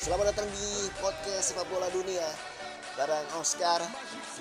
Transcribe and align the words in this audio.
Selamat 0.00 0.32
datang 0.32 0.48
di 0.56 0.88
podcast 0.96 1.52
sepak 1.52 1.68
bola 1.68 1.84
dunia. 1.92 2.24
Barang 2.96 3.36
Oscar 3.36 3.84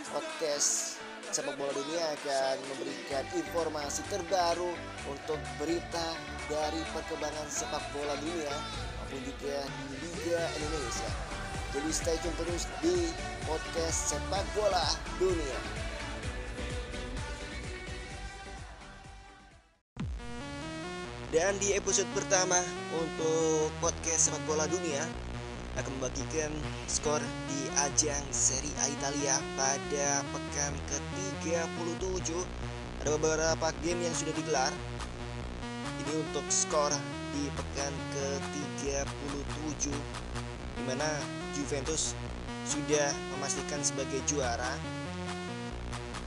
Podcast 0.07 0.95
sepak 1.35 1.59
bola 1.59 1.75
dunia 1.75 2.15
akan 2.15 2.63
memberikan 2.71 3.27
informasi 3.35 4.07
terbaru 4.07 4.71
Untuk 5.11 5.35
berita 5.59 6.15
dari 6.47 6.79
perkembangan 6.95 7.43
sepak 7.51 7.83
bola 7.91 8.15
dunia 8.23 8.55
Maupun 9.03 9.19
juga 9.27 9.67
di 9.67 9.95
Liga 9.99 10.39
Indonesia. 10.63 11.11
Jadi 11.75 11.89
stay 11.91 12.15
tune 12.23 12.39
terus 12.39 12.63
di 12.79 13.11
podcast 13.43 14.15
sepak 14.15 14.47
bola 14.55 14.87
dunia. 15.19 15.59
Dan 21.35 21.59
di 21.59 21.75
episode 21.75 22.07
pertama 22.15 22.63
untuk 22.95 23.75
podcast 23.83 24.31
sepak 24.31 24.43
bola 24.47 24.63
dunia 24.63 25.03
akan 25.77 25.91
membagikan 25.99 26.49
skor 26.89 27.21
di 27.51 27.61
ajang 27.85 28.25
Serie 28.33 28.73
A 28.81 28.89
Italia 28.89 29.37
pada 29.53 30.25
pekan 30.33 30.73
ke-37. 30.89 32.33
Ada 33.05 33.09
beberapa 33.15 33.67
game 33.85 34.09
yang 34.09 34.15
sudah 34.17 34.33
digelar. 34.33 34.73
Ini 36.01 36.11
untuk 36.25 36.45
skor 36.49 36.89
di 37.35 37.45
pekan 37.53 37.93
ke-37 38.15 39.93
di 40.79 40.83
mana 40.87 41.07
Juventus 41.53 42.17
sudah 42.65 43.11
memastikan 43.35 43.81
sebagai 43.85 44.19
juara. 44.25 44.73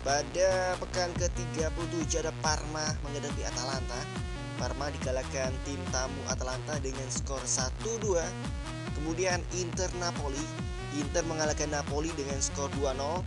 Pada 0.02 0.74
pekan 0.82 1.14
ke-37 1.14 2.26
ada 2.26 2.34
Parma 2.42 2.90
menghadapi 3.06 3.42
Atalanta. 3.46 4.00
Parma 4.58 4.90
dikalahkan 4.90 5.50
tim 5.62 5.78
tamu 5.94 6.18
Atalanta 6.26 6.74
dengan 6.82 7.06
skor 7.06 7.42
1-2. 7.42 8.18
Kemudian 8.98 9.40
Inter 9.56 9.88
Napoli, 9.98 10.42
Inter 10.98 11.24
mengalahkan 11.24 11.70
Napoli 11.72 12.12
dengan 12.18 12.38
skor 12.38 12.68
2-0. 12.80 13.24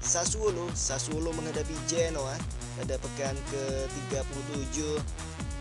Sassuolo, 0.00 0.70
Sassuolo 0.76 1.34
menghadapi 1.34 1.74
Genoa 1.88 2.36
pada 2.76 2.94
pekan 3.00 3.34
ke-37 3.50 5.00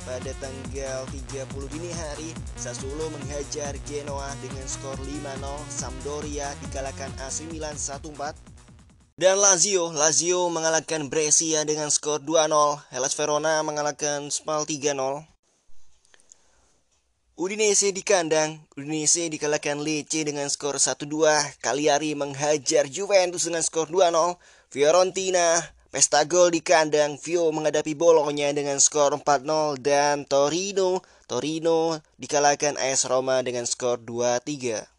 pada 0.06 0.32
tanggal 0.38 1.02
30 1.10 1.74
dini 1.74 1.90
hari 1.90 2.30
Sassuolo 2.54 3.10
menghajar 3.10 3.74
Genoa 3.90 4.30
dengan 4.46 4.62
skor 4.70 5.02
5-0 5.02 5.42
Sampdoria 5.66 6.54
dikalahkan 6.62 7.10
AC 7.26 7.50
Milan 7.50 7.74
1-4 7.74 8.56
dan 9.16 9.40
Lazio, 9.40 9.96
Lazio 9.96 10.52
mengalahkan 10.52 11.08
Brescia 11.08 11.64
dengan 11.64 11.88
skor 11.88 12.20
2-0. 12.20 12.84
Hellas 12.92 13.16
Verona 13.16 13.64
mengalahkan 13.64 14.28
Spal 14.28 14.68
3-0. 14.68 15.24
Udinese 17.46 17.94
di 17.94 18.02
kandang, 18.02 18.58
Udinese 18.74 19.30
dikalahkan 19.30 19.78
Lecce 19.78 20.26
dengan 20.26 20.50
skor 20.50 20.82
1-2. 20.82 21.30
Cagliari 21.62 22.18
menghajar 22.18 22.90
Juventus 22.90 23.46
dengan 23.46 23.62
skor 23.62 23.86
2-0. 23.86 24.42
Fiorentina, 24.74 25.62
pesta 25.94 26.26
gol 26.26 26.50
di 26.50 26.66
kandang, 26.66 27.22
Vio 27.22 27.46
menghadapi 27.54 27.94
Bologna 27.94 28.50
dengan 28.50 28.82
skor 28.82 29.14
4-0 29.22 29.78
dan 29.78 30.26
Torino, 30.26 31.06
Torino 31.30 32.02
dikalahkan 32.18 32.82
AS 32.82 33.06
Roma 33.06 33.46
dengan 33.46 33.70
skor 33.70 34.02
2-3. 34.02 34.95